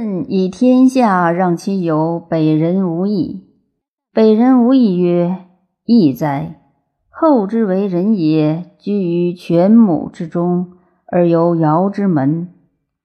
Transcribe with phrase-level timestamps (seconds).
[0.00, 3.44] 人以天下让其有北人无义。
[4.14, 5.44] 北人无义曰：
[5.84, 6.58] 义哉！
[7.10, 10.72] 后之为人也，居于犬母之中，
[11.06, 12.48] 而由尧之门，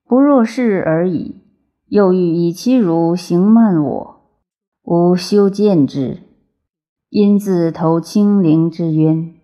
[0.06, 1.42] 不若是而已。
[1.88, 4.20] 又欲以其辱行慢我，
[4.82, 6.22] 吾修见之，
[7.10, 9.34] 因自投清陵之渊。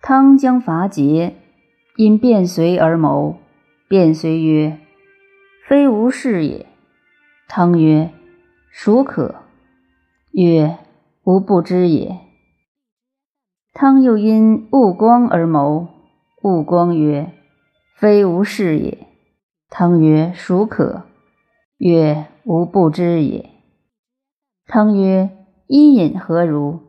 [0.00, 1.32] 汤将伐桀，
[1.96, 3.34] 因变随而谋。
[3.88, 4.78] 变随曰
[5.68, 6.64] ：“非无事也。”
[7.46, 8.10] 汤曰
[8.72, 9.34] ：“孰可？”
[10.32, 10.78] 曰
[11.24, 12.20] ：“吾不知也。”
[13.74, 15.88] 汤又因悟光而谋。
[16.42, 17.34] 悟光曰
[17.94, 19.08] ：“非无事也。”
[19.68, 21.02] 汤曰：“孰可？”
[21.76, 23.50] 曰：“吾不知也。”
[24.66, 25.28] 汤曰
[25.68, 26.80] ：“伊尹何如？”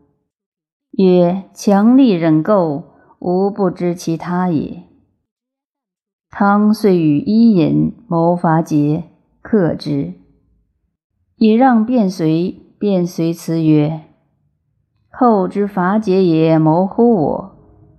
[0.91, 2.83] 曰：“强力忍垢，
[3.19, 4.83] 吾不知其他也。”
[6.31, 9.01] 汤遂与伊尹谋伐桀，
[9.41, 10.13] 克之。
[11.35, 14.01] 以让卞随，卞随辞曰
[15.09, 17.55] ：“后之伐桀也，谋乎我，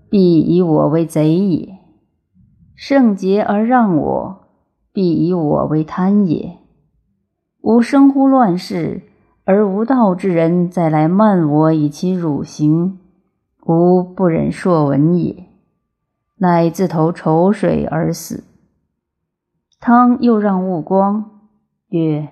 [0.08, 1.78] 必以我为贼也；
[2.76, 4.40] 胜桀而让我，
[4.92, 6.56] 必以我为贪也。
[7.62, 9.02] 吾生乎乱世，
[9.44, 13.00] 而无道之人再来慢我以其辱行，
[13.66, 15.46] 吾不忍硕闻也。”
[16.42, 18.44] 乃自投丑水而死。
[19.78, 21.48] 汤又让误光
[21.88, 22.28] 曰：“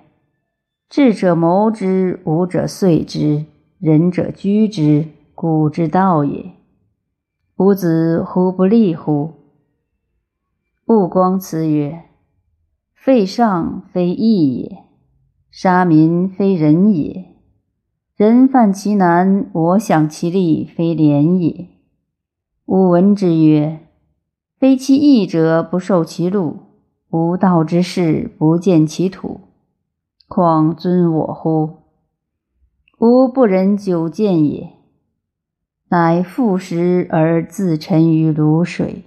[0.89, 3.45] 智者谋之，武者遂之，
[3.77, 6.53] 仁者居之，古之道也。
[7.57, 9.33] 吾子乎不立乎？”
[10.87, 12.05] 误光辞曰
[12.95, 14.77] ：“废上非义也，
[15.51, 17.27] 杀民非仁也。
[18.15, 21.67] 人犯其难，我享其利，非廉也。
[22.65, 23.81] 吾闻之曰。”
[24.59, 26.57] 非其义者不受其禄，
[27.11, 29.39] 无道之士不见其土，
[30.27, 31.77] 况尊我乎？
[32.99, 34.73] 吾不忍久见也，
[35.87, 39.05] 乃复食而自沉于卤水。